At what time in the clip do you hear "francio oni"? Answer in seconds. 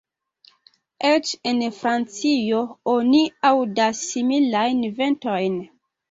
1.79-3.19